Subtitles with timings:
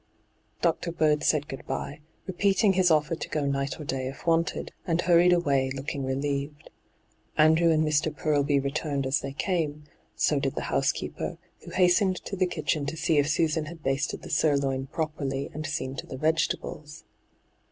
[0.63, 0.91] Dr.
[0.91, 4.99] Bird said good bye, repeating his offer to go night or day if wanted, and
[4.99, 6.71] hurried away, looking relieved.
[7.37, 8.11] Andrew and Mr.
[8.17, 9.83] Furlby returned as they came;
[10.15, 14.23] so did the housekeeper, who hastened to the kitchen to see if Susan had basted
[14.23, 17.03] the sirloin properly and seen to the vegetables.